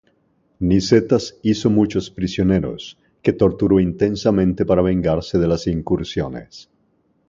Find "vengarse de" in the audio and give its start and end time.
4.81-5.47